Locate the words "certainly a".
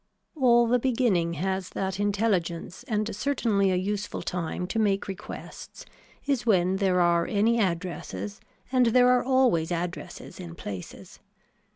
3.15-3.75